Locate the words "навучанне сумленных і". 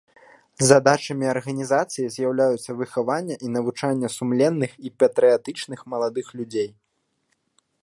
3.59-4.95